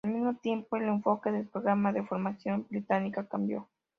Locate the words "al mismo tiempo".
0.03-0.77